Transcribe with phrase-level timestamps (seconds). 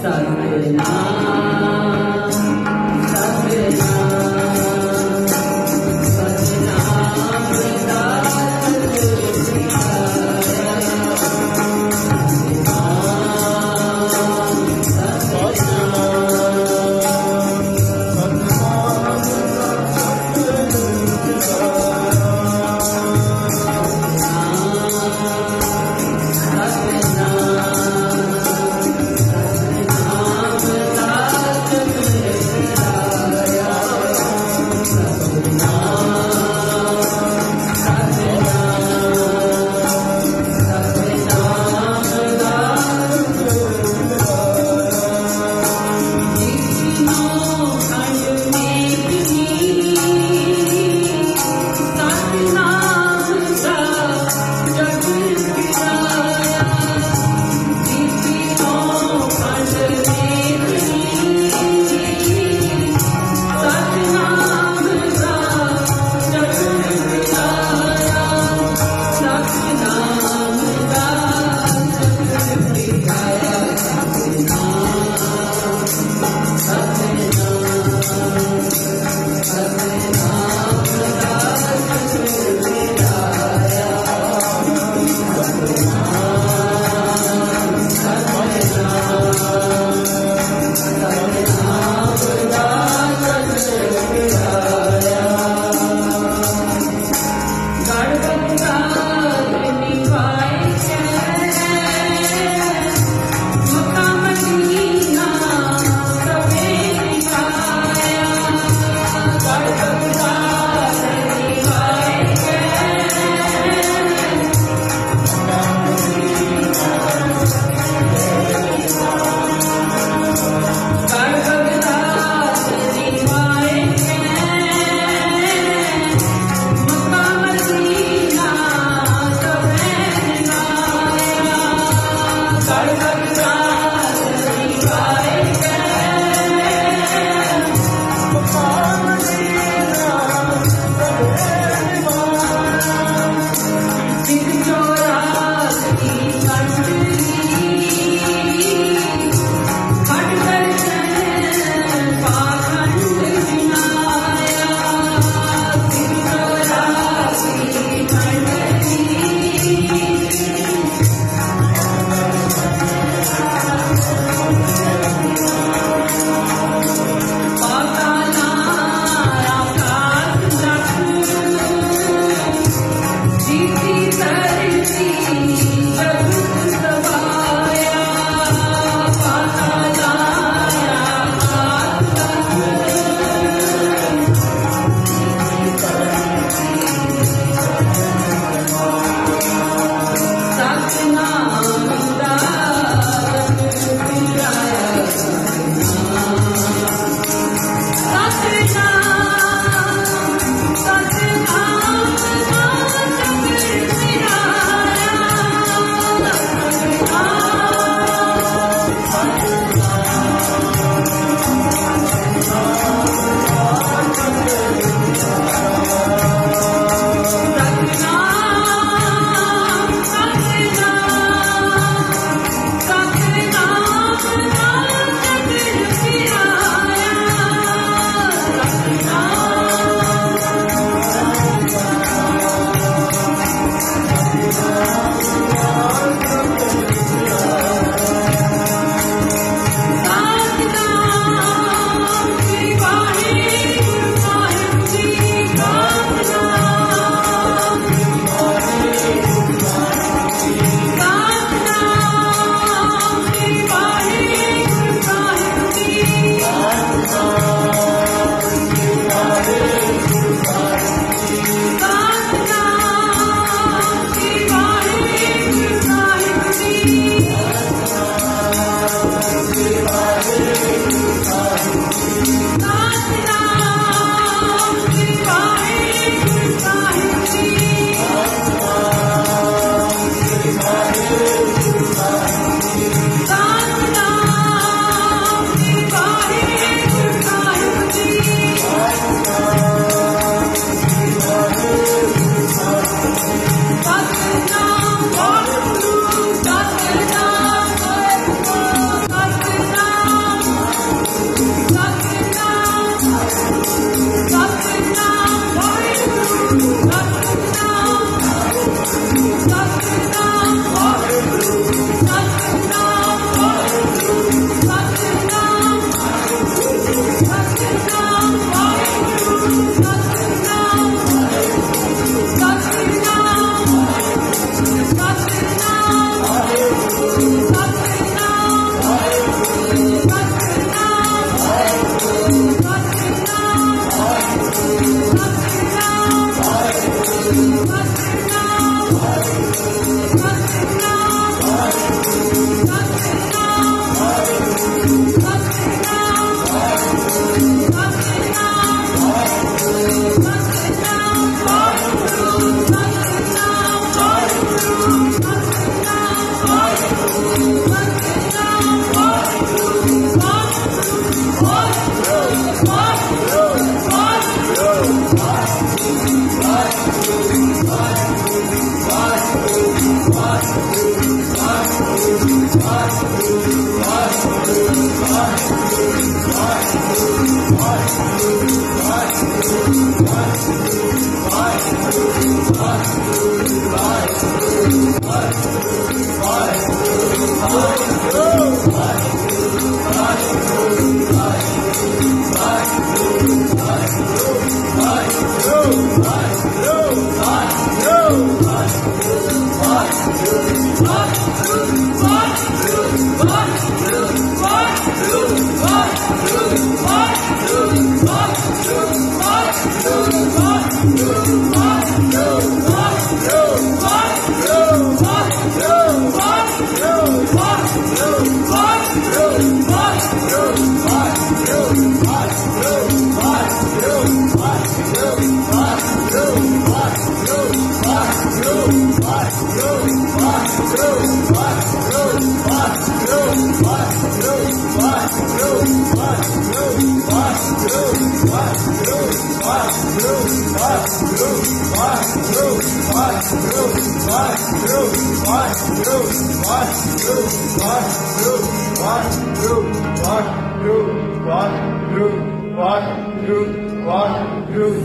[0.00, 1.49] されな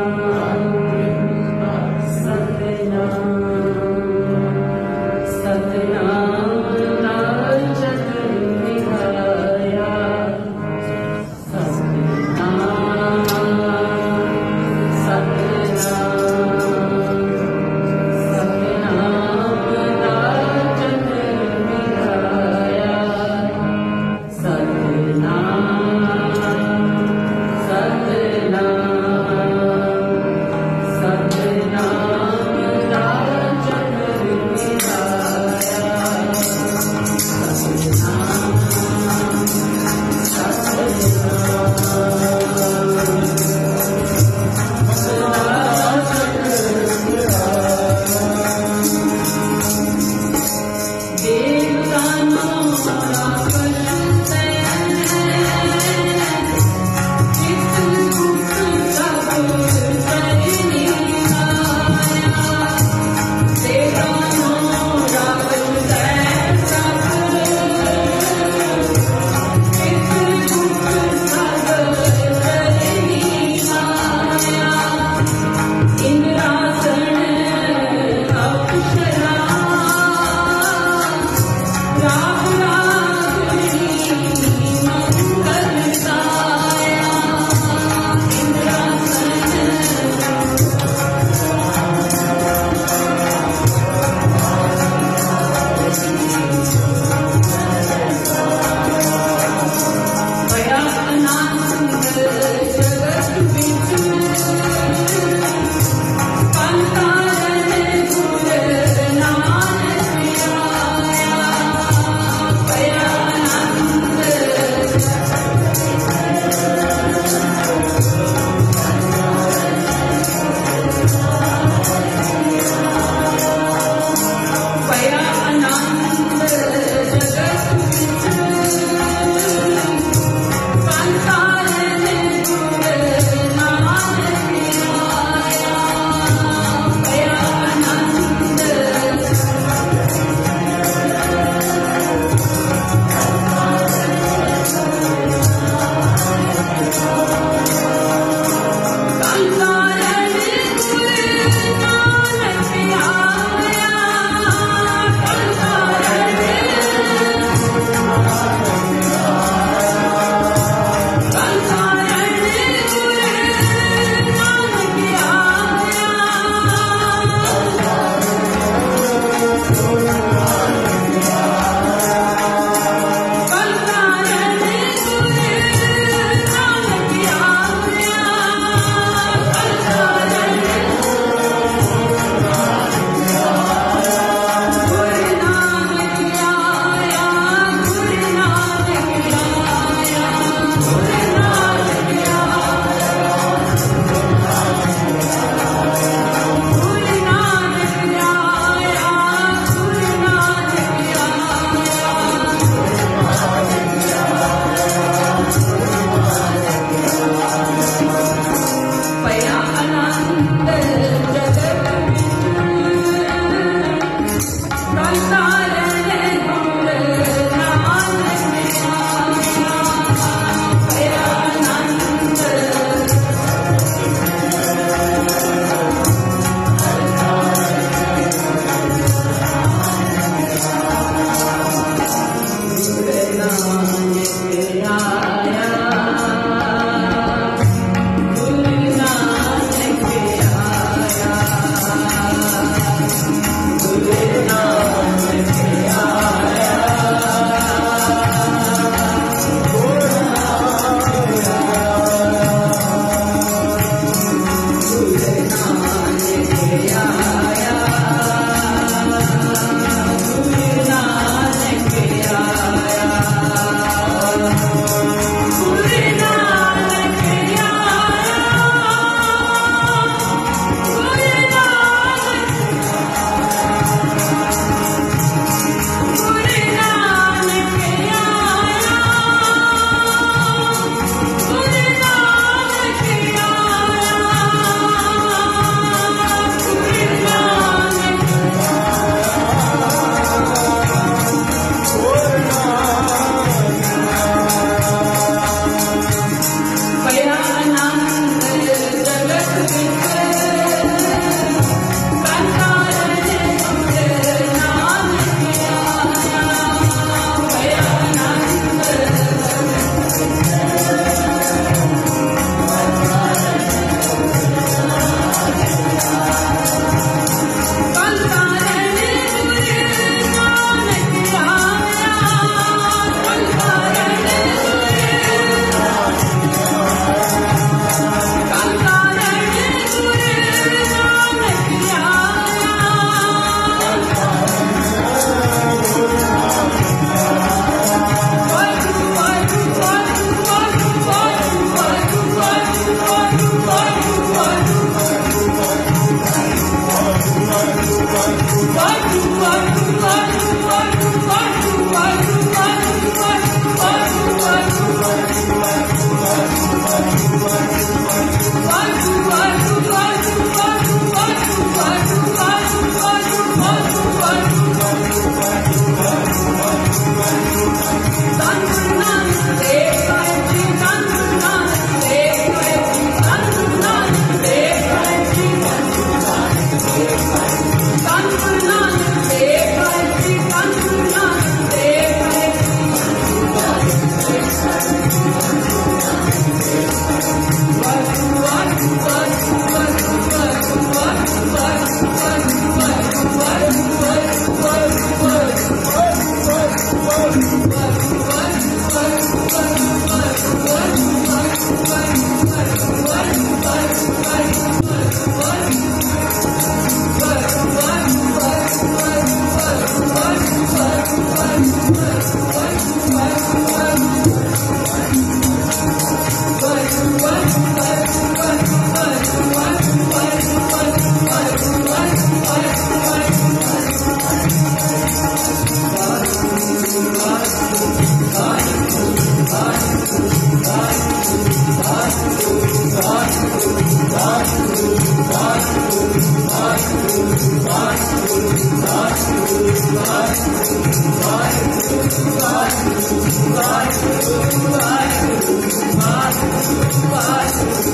[447.15, 447.94] Bye.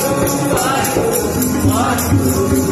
[2.33, 2.71] What?